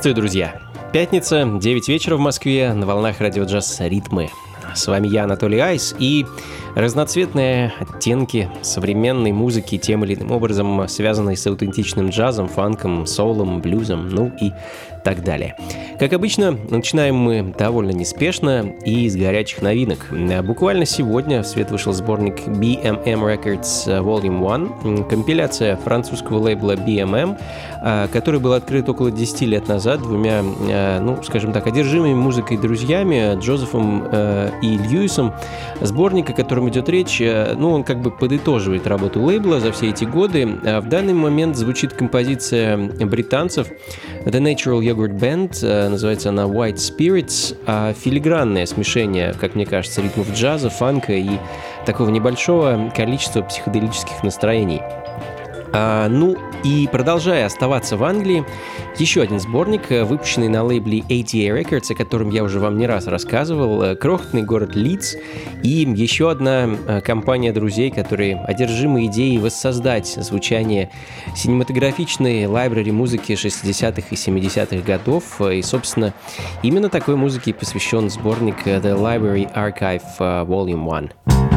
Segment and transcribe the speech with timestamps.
[0.00, 0.62] Приветствую, друзья!
[0.94, 4.30] Пятница, 9 вечера в Москве, на волнах радио джаз «Ритмы».
[4.74, 6.24] С вами я, Анатолий Айс, и
[6.74, 14.08] разноцветные оттенки современной музыки, тем или иным образом связанные с аутентичным джазом, фанком, соулом, блюзом,
[14.08, 14.52] ну и
[15.02, 15.56] так далее.
[15.98, 20.06] Как обычно, начинаем мы довольно неспешно и из горячих новинок.
[20.44, 27.38] Буквально сегодня в свет вышел сборник BMM Records Volume 1, компиляция французского лейбла BMM,
[27.82, 32.56] а, который был открыт около 10 лет назад двумя, а, ну, скажем так, одержимыми музыкой
[32.56, 35.34] друзьями Джозефом а, и Льюисом.
[35.80, 40.04] Сборник, о котором идет речь, ну, он как бы подытоживает работу лейбла за все эти
[40.04, 40.46] годы.
[40.46, 43.68] В данный момент звучит композиция британцев
[44.24, 50.32] The Natural Yogurt Band, называется она White Spirits, а филигранное смешение, как мне кажется, ритмов
[50.32, 51.38] джаза, фанка и
[51.86, 54.82] такого небольшого количества психоделических настроений.
[55.72, 58.44] А, ну и продолжая оставаться в Англии,
[58.98, 62.86] еще один сборник, э, выпущенный на лейбле ATA Records, о котором я уже вам не
[62.86, 65.14] раз рассказывал, э, крохотный город Лидс,
[65.62, 70.90] и еще одна э, компания друзей, которые одержимы идеей воссоздать звучание
[71.34, 76.12] синематографичной лайбрари музыки 60-х и 70-х годов, и, собственно,
[76.62, 81.49] именно такой музыке посвящен сборник The Library Archive Volume 1.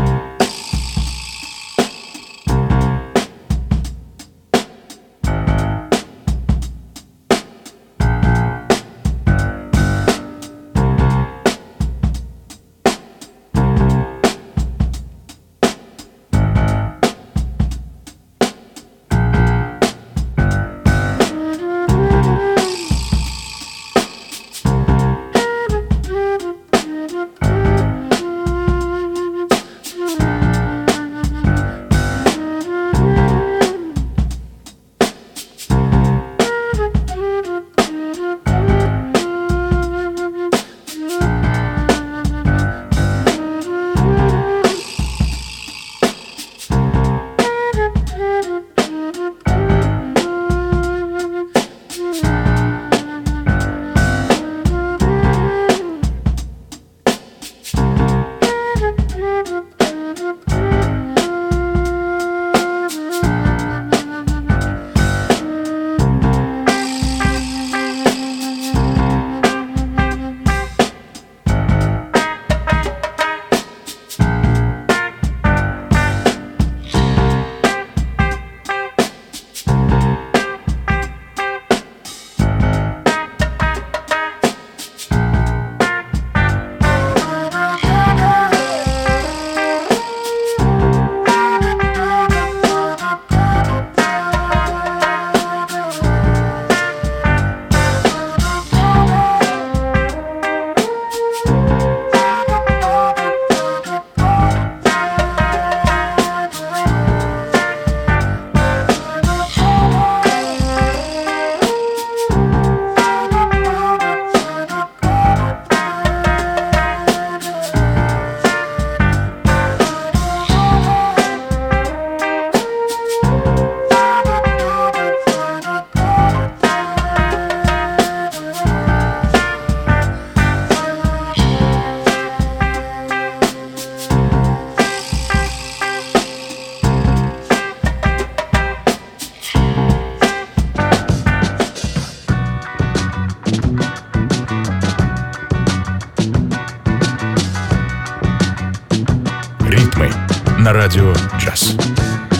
[150.73, 151.75] радио «Джаз».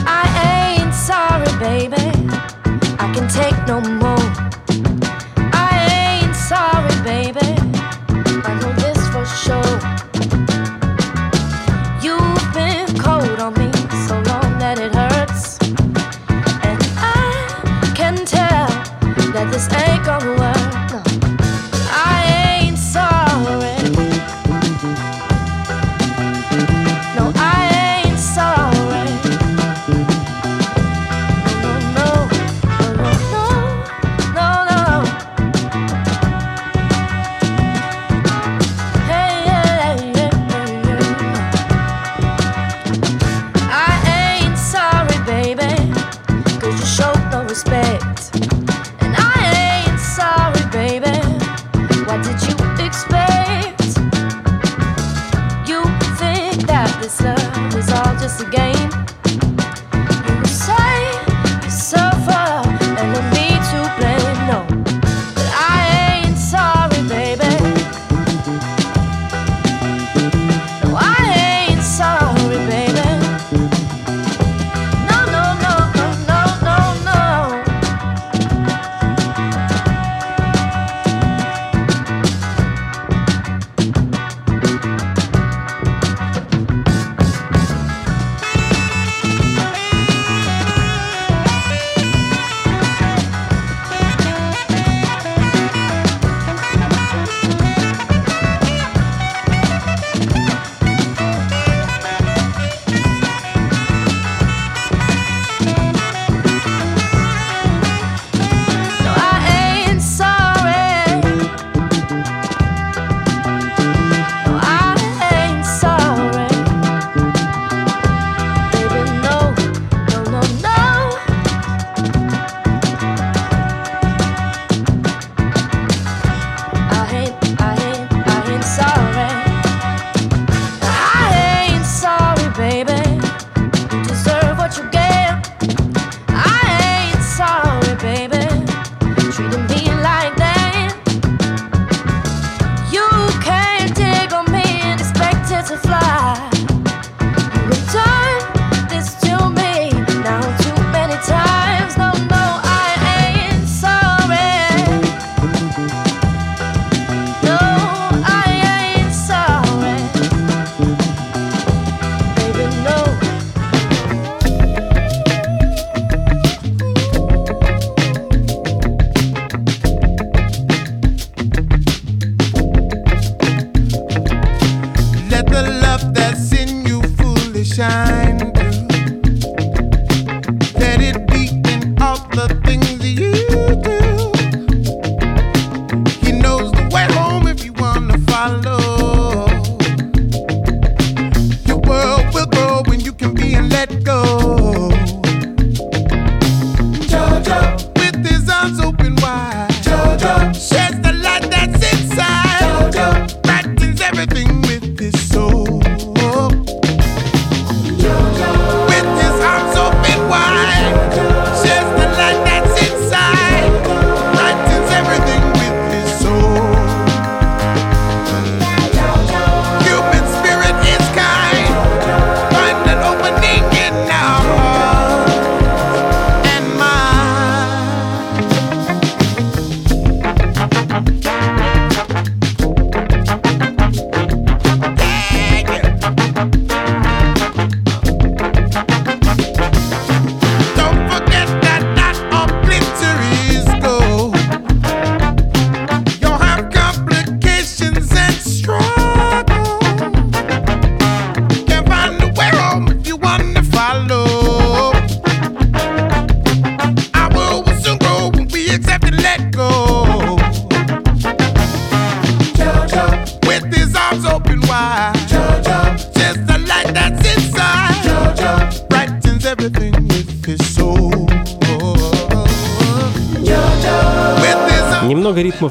[0.07, 2.12] I ain't sorry, baby.
[2.97, 4.02] I can take no more.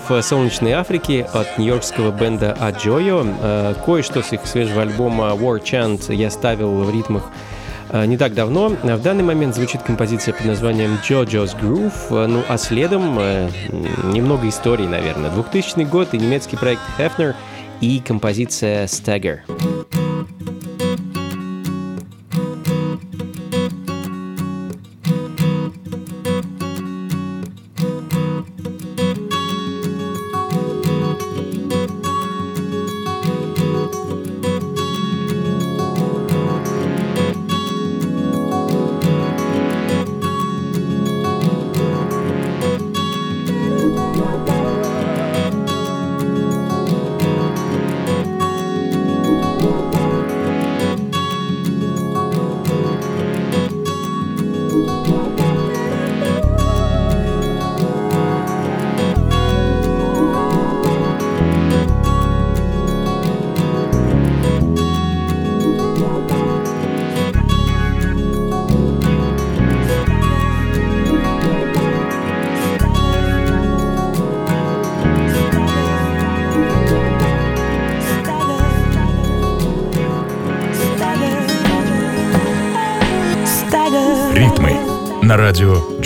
[0.02, 3.24] музыкантов э, солнечной Африки от нью-йоркского бенда Аджойо.
[3.24, 7.24] Э, кое-что с их свежего альбома War Chant я ставил в ритмах
[7.90, 8.72] э, не так давно.
[8.82, 13.16] А в данный момент звучит композиция под названием «Jojo's Groove», ну а следом
[14.12, 15.30] немного истории, наверное.
[15.30, 17.34] 2000 год и немецкий проект «Hefner»
[17.80, 19.40] и композиция «Stagger».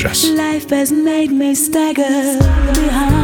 [0.06, 0.28] Chess.
[0.30, 2.38] Life has made me stagger
[2.74, 3.15] behind.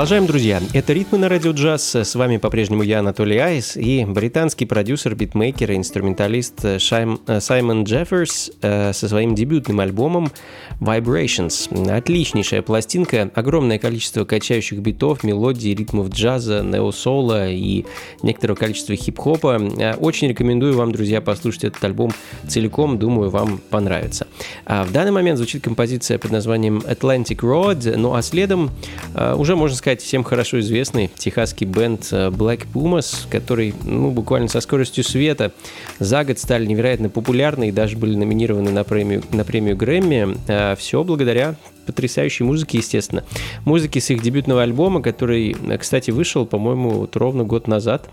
[0.00, 0.62] Продолжаем, друзья.
[0.72, 1.94] Это «Ритмы на радио джаз».
[1.94, 7.84] С вами по-прежнему я, Анатолий Айс, и британский продюсер, битмейкер и инструменталист Шайм- э, Саймон
[7.84, 10.32] Джефферс э, со своим дебютным альбомом
[10.80, 11.68] Vibrations.
[11.90, 17.84] Отличнейшая пластинка, огромное количество качающих битов, мелодий, ритмов джаза, нео-соло и
[18.22, 19.60] некоторого количества хип-хопа.
[19.78, 22.12] Э, Очень рекомендую вам, друзья, послушать этот альбом
[22.48, 24.26] целиком, думаю, вам понравится.
[24.64, 28.70] А в данный момент звучит композиция под названием Atlantic Road, ну а следом
[29.14, 34.48] э, уже, можно сказать, всем хорошо известный техасский бенд э, Black Pumas, который, ну, буквально
[34.48, 35.52] со скоростью света
[35.98, 40.36] за год стали невероятно популярны и даже были номинированы на премию, на премию Грэмми.
[40.76, 41.54] Все благодаря
[41.86, 43.24] потрясающей музыке, естественно.
[43.64, 48.08] Музыки с их дебютного альбома, который, кстати, вышел, по-моему, вот ровно год назад.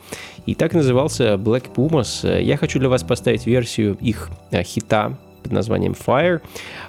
[0.46, 2.42] И так назывался Black Pumas.
[2.42, 6.42] Я хочу для вас поставить версию их э, хита под названием Fire,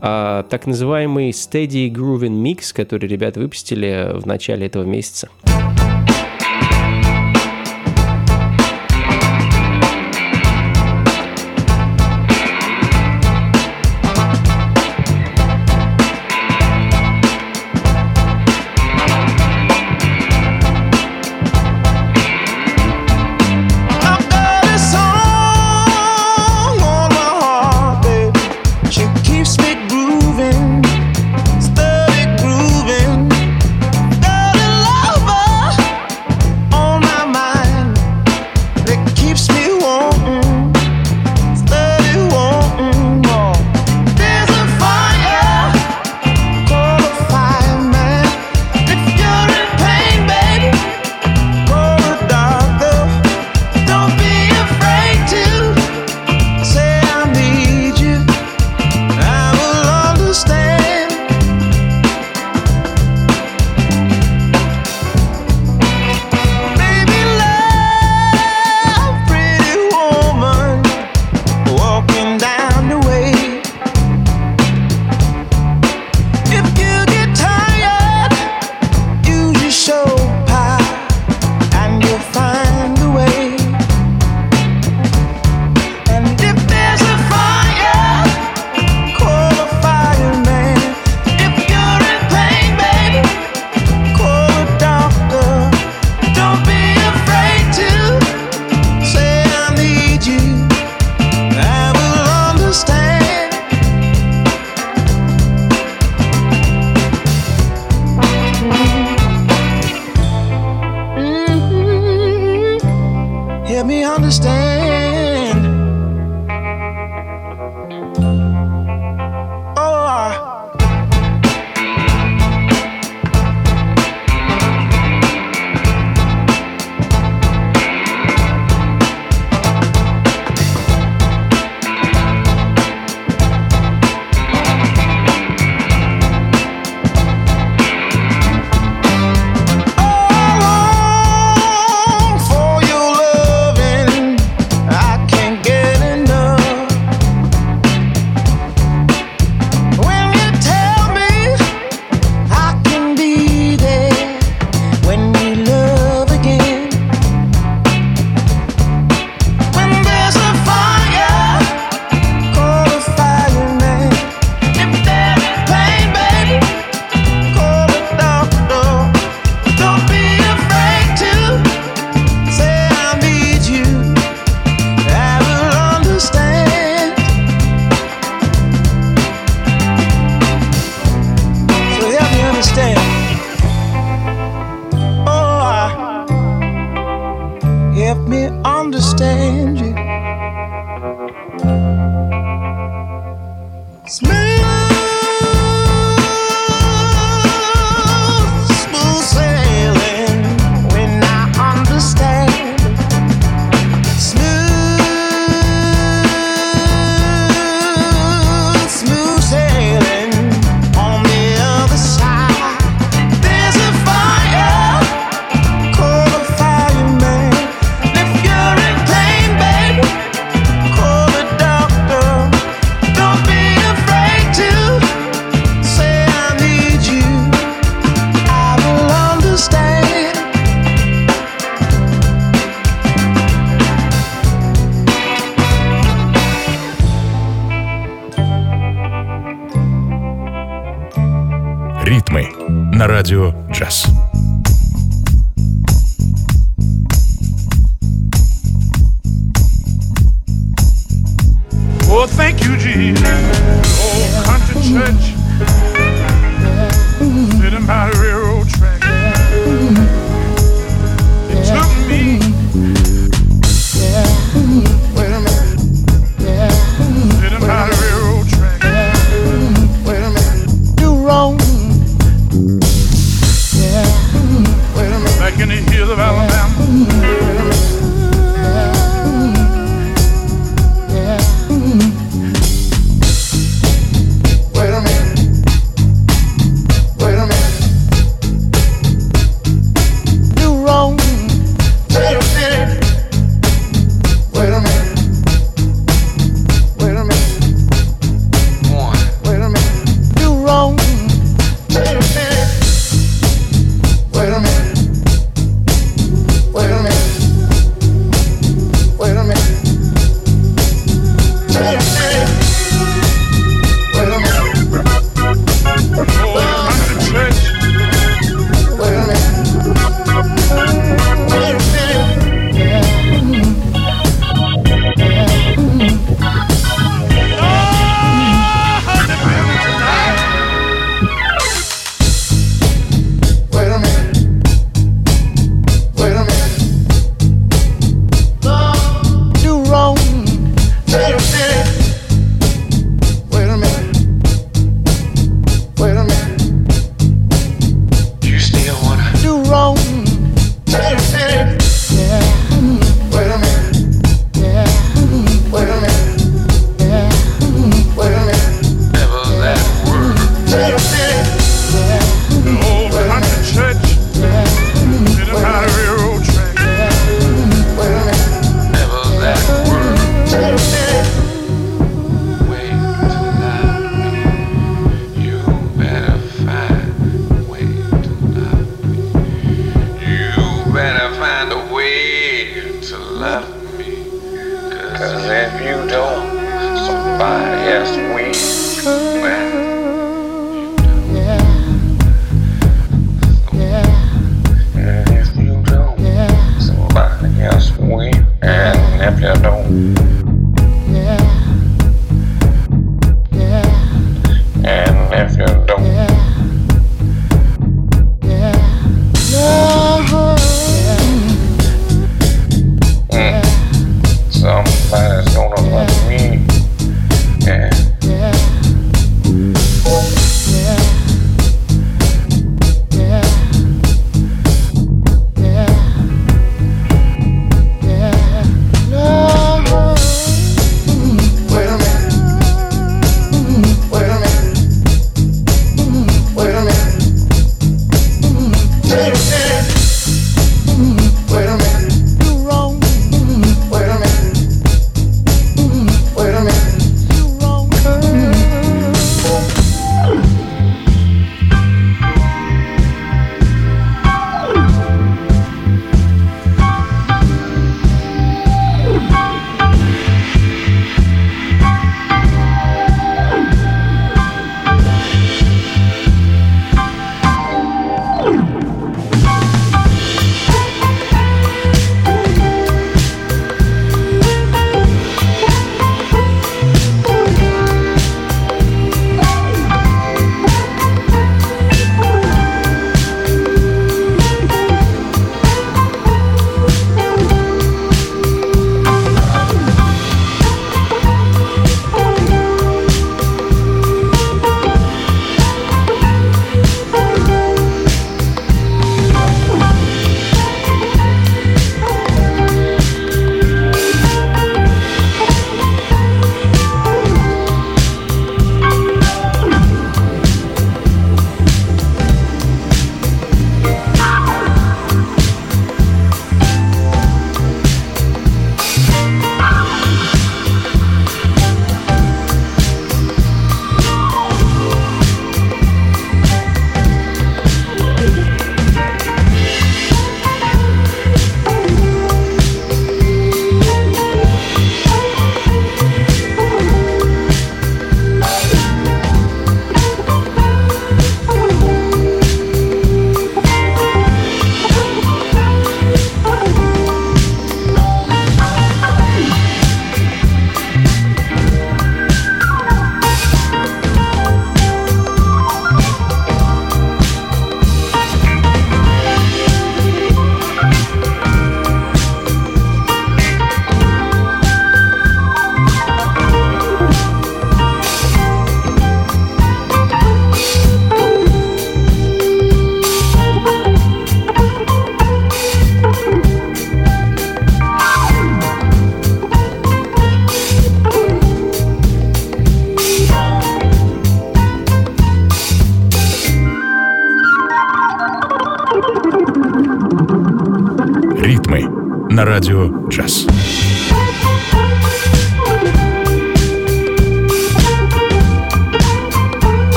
[0.00, 5.28] а, так называемый Steady Grooving Mix, который ребята выпустили в начале этого месяца.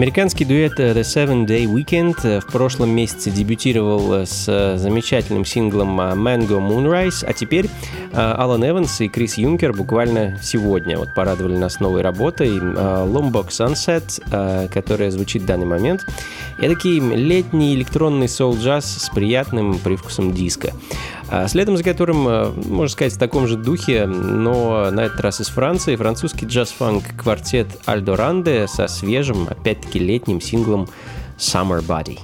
[0.00, 5.44] Американский дуэт э, The Seven Day Weekend э, в прошлом месяце дебютировал э, с замечательным
[5.44, 7.68] синглом Mango Moonrise, а теперь
[8.14, 15.10] Алан Эванс и Крис Юнкер буквально сегодня вот порадовали нас новой работой Lombok Sunset, которая
[15.10, 16.06] звучит в данный момент.
[16.58, 20.72] Эдакий летний электронный соул-джаз с приятным привкусом диска.
[21.32, 25.48] А следом за которым, можно сказать, в таком же духе, но на этот раз из
[25.48, 30.88] Франции, французский джаз-фанк квартет Альдо Ранде со свежим, опять-таки летним синглом
[31.38, 32.18] Summer Body.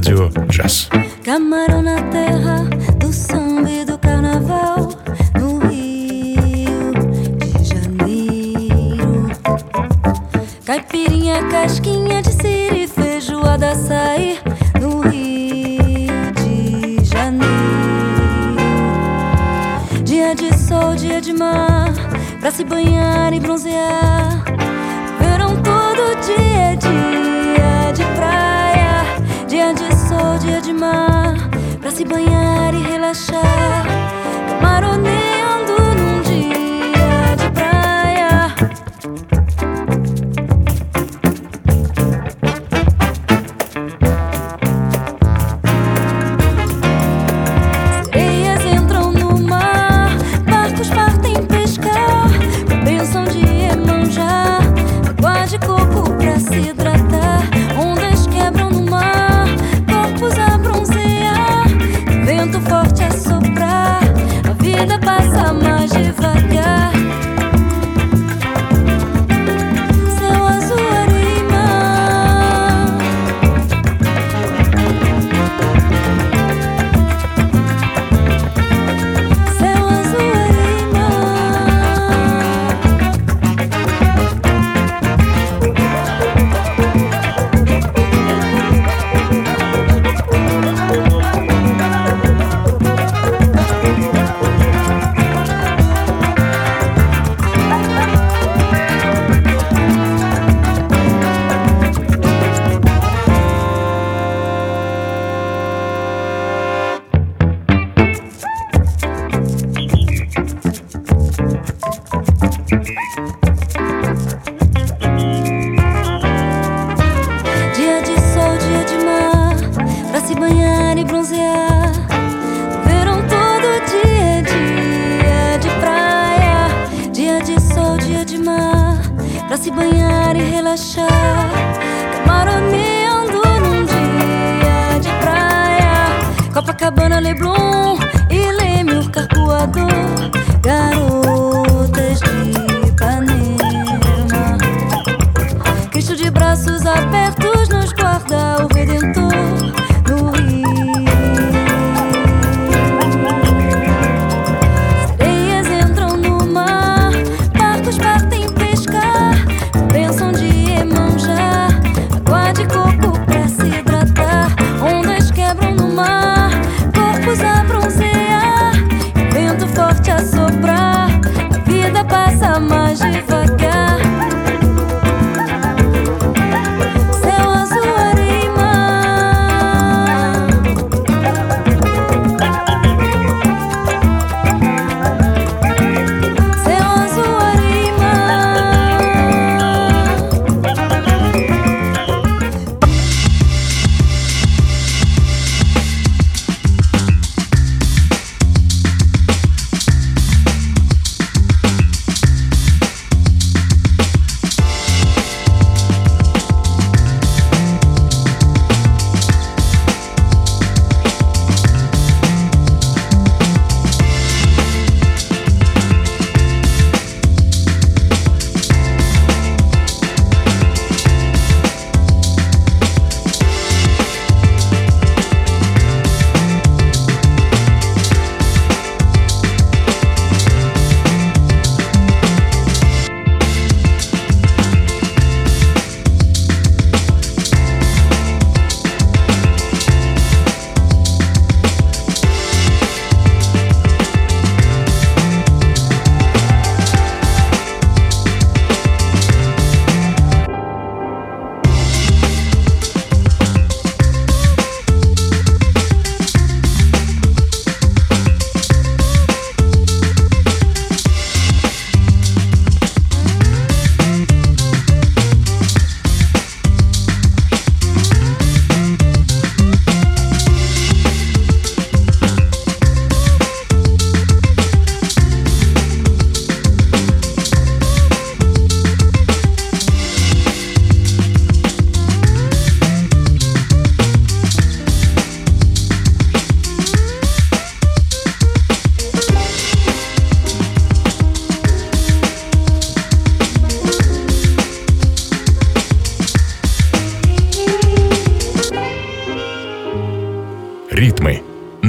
[0.00, 0.37] На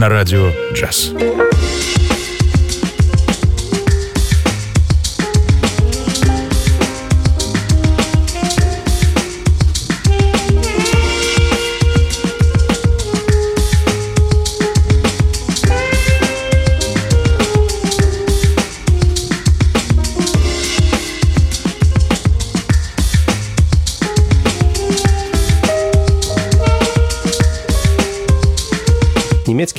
[0.09, 1.13] радио джаз.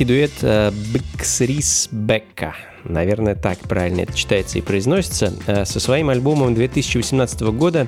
[0.00, 6.08] Немецкий дуэт э, Биксрис Бекка, наверное, так правильно это читается и произносится, э, со своим
[6.08, 7.86] альбомом 2018 года.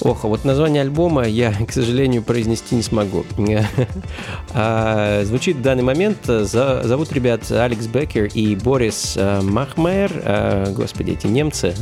[0.00, 3.26] Ох, а вот название альбома я, к сожалению, произнести не смогу.
[4.54, 6.18] А, Звучит в данный момент.
[6.24, 10.10] За- Зовут ребят Алекс Беккер и Борис э, Махмайер.
[10.24, 11.74] Э, Господи, эти немцы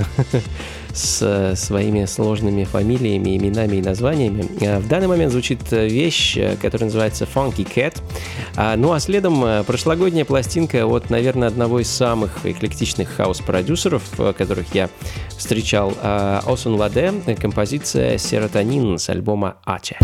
[0.97, 4.47] с э, своими сложными фамилиями, именами и названиями.
[4.61, 8.01] Э, В данный момент звучит э, вещь, которая называется Funky Cat.
[8.57, 14.03] А, Ну а следом прошлогодняя пластинка от, наверное, одного из самых эклектичных хаос-продюсеров,
[14.36, 14.88] которых я
[15.36, 19.99] встречал, э, Осун Ладе, композиция «Серотонин» с альбома «Аче».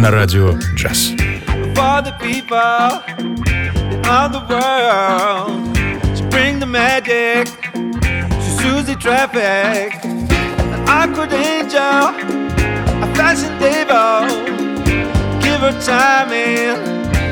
[0.00, 1.12] на радио джаз.
[1.76, 2.56] for the people
[4.18, 5.76] of the world.
[6.16, 7.46] She bring the magic,
[8.42, 10.02] she soothes the traffic.
[10.72, 12.06] An awkward angel,
[13.04, 14.04] a fashion diva.
[15.44, 16.78] Give her time and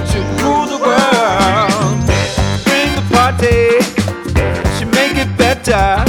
[0.09, 1.97] she'll rule the world.
[2.66, 3.80] Bring the party,
[4.76, 6.07] she make it better.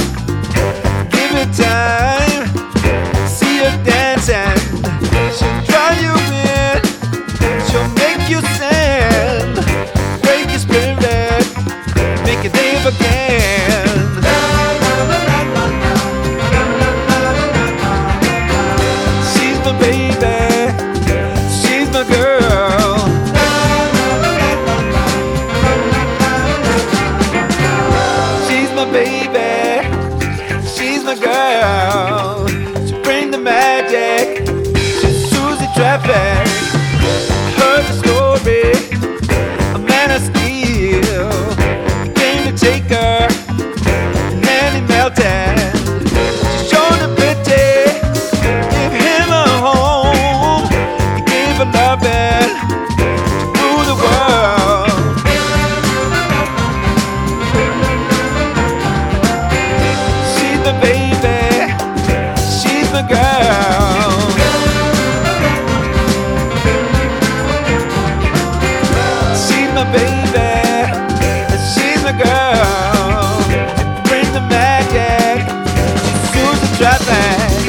[76.81, 77.60] shut.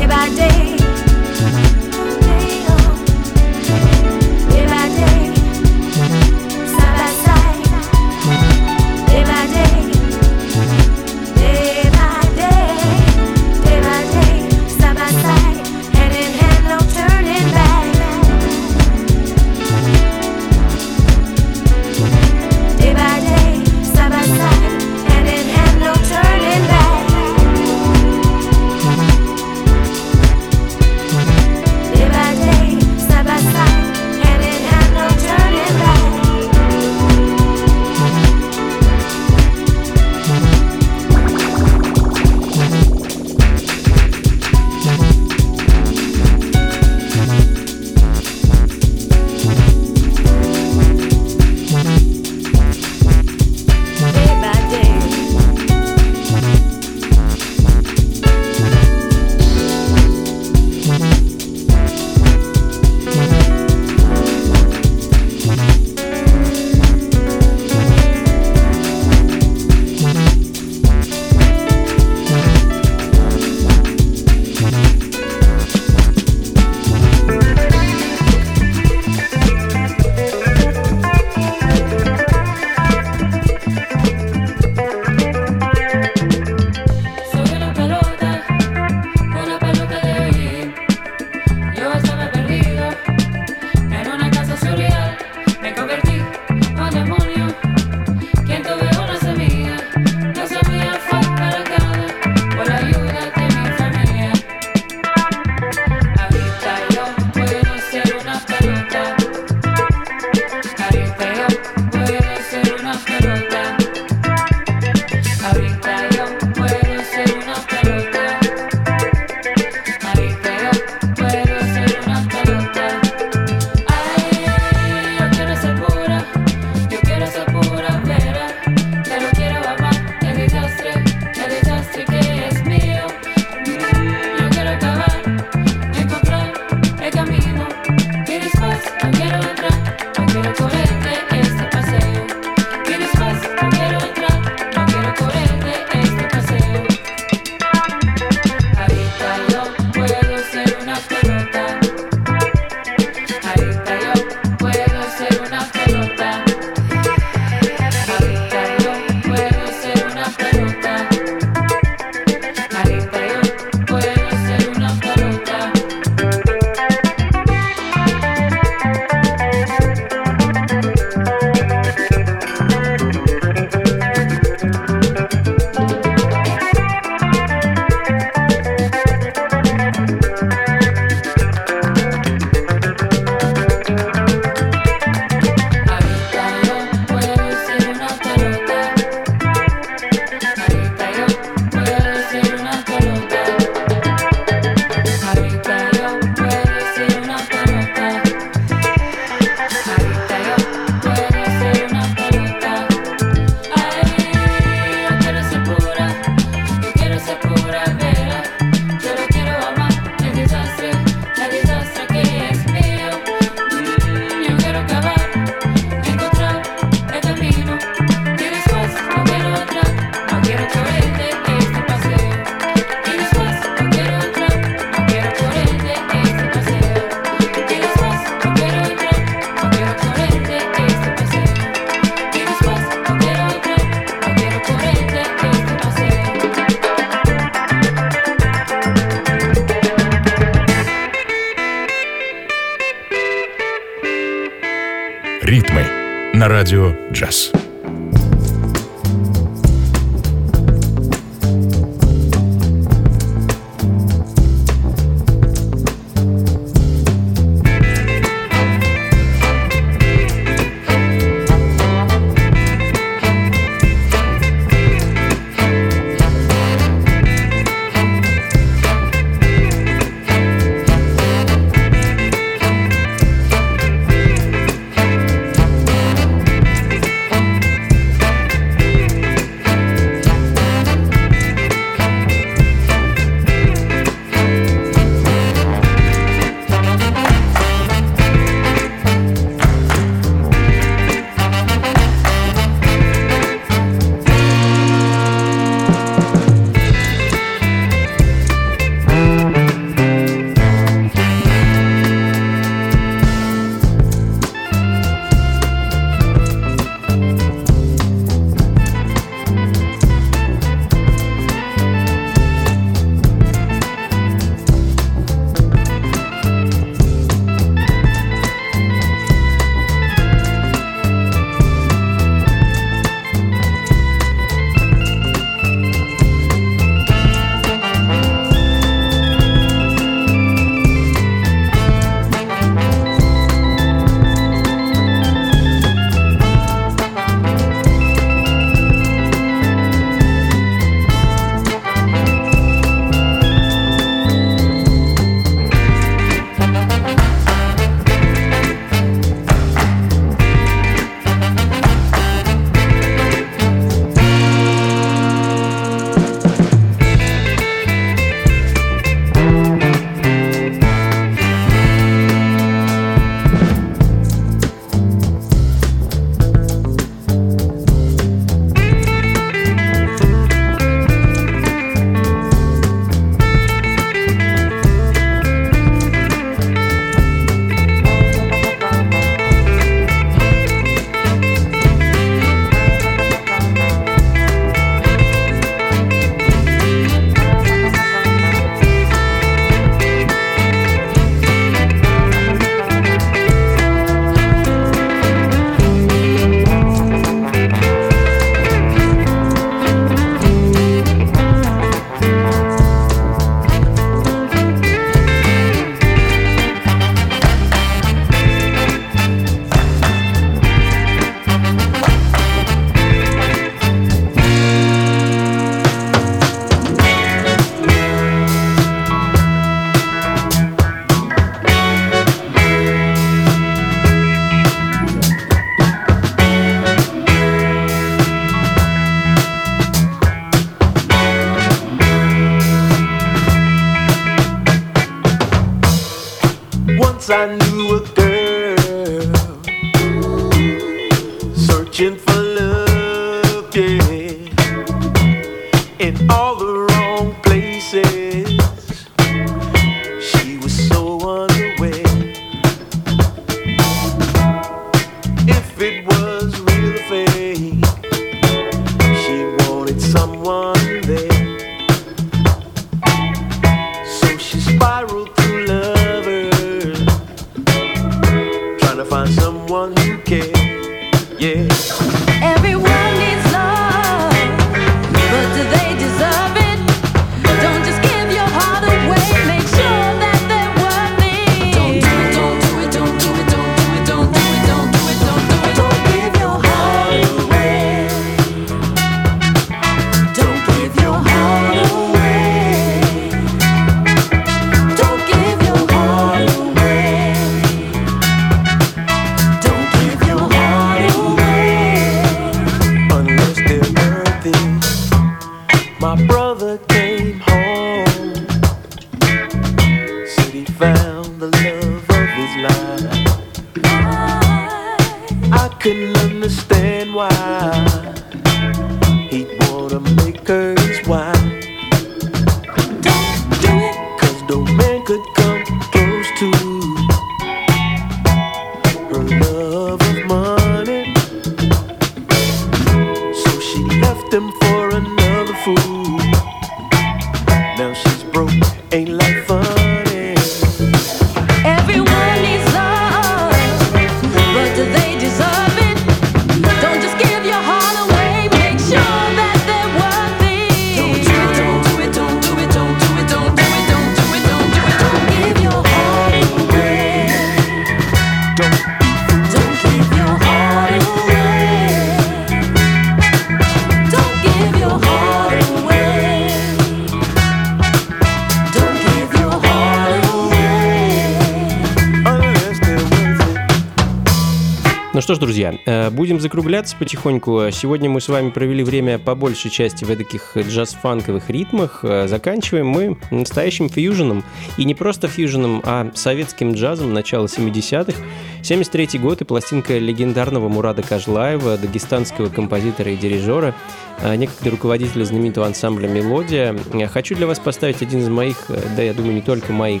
[576.56, 577.70] Закругляться потихоньку.
[577.70, 582.00] Сегодня мы с вами провели время по большей части в таких джаз-фанковых ритмах.
[582.02, 584.42] Э, Заканчиваем мы настоящим фьюженом.
[584.78, 588.18] И не просто фьюженом, а советским джазом начала 70-х.
[588.62, 593.74] 73 год и пластинка легендарного Мурада Кажлаева, дагестанского композитора и дирижера,
[594.22, 596.74] э, некогда руководителя знаменитого ансамбля «Мелодия».
[596.94, 600.00] Э, Хочу для вас поставить один из моих, э, да я думаю, не только моих,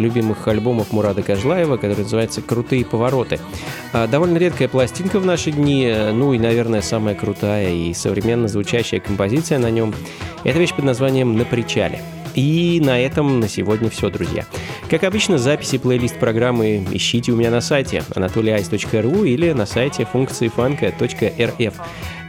[0.00, 3.38] любимых альбомов Мурада Кажлаева, который называется «Крутые повороты».
[3.92, 8.48] А, Довольно редкая пластинка в наши дни, э, ну и, наверное, самая крутая и современно
[8.48, 9.94] звучащая композиция на нем.
[10.44, 12.00] Это вещь под названием «На причале».
[12.34, 14.44] И на этом на сегодня все, друзья.
[14.88, 20.48] Как обычно, записи плейлист программы ищите у меня на сайте anatolyice.ru или на сайте функции
[20.48, 21.74] фанка.рф.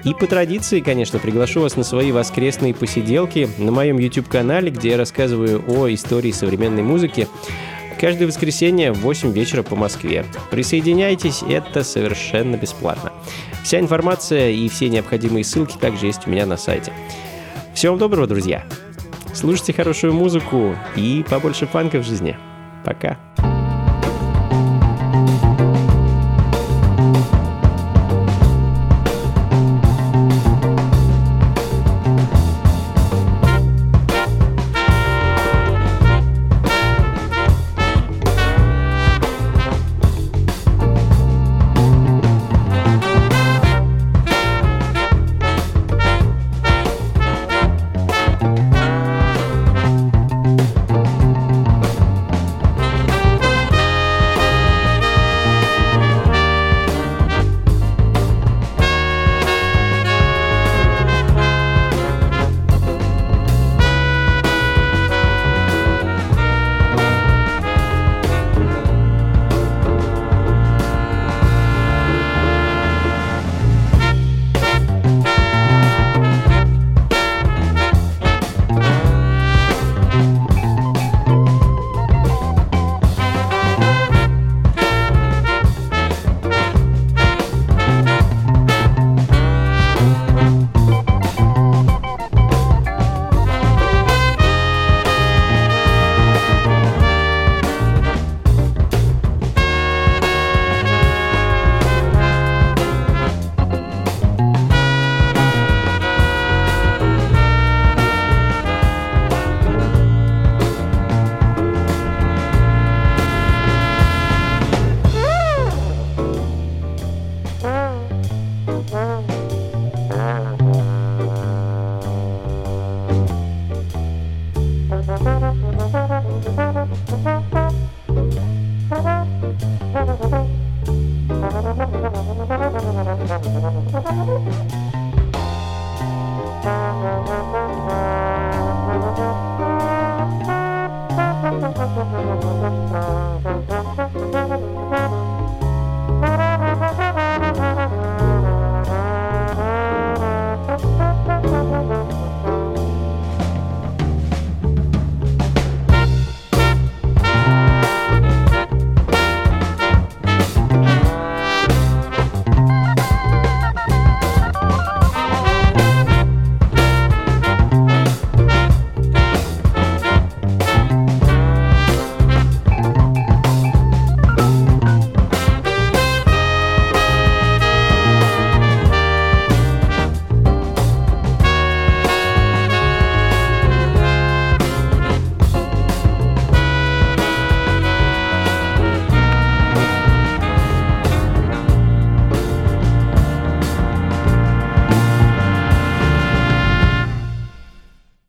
[0.04, 4.98] И по традиции, конечно, приглашу вас на свои воскресные посиделки на моем YouTube-канале, где я
[4.98, 7.28] рассказываю о истории современной музыки.
[8.00, 10.26] Каждое воскресенье в 8 вечера по Москве.
[10.50, 13.12] Присоединяйтесь, это совершенно бесплатно.
[13.64, 16.92] Вся информация и все необходимые ссылки также есть у меня на сайте.
[17.76, 18.66] Всего вам доброго, друзья!
[19.34, 22.38] Слушайте хорошую музыку и побольше фанка в жизни.
[22.84, 23.18] Пока!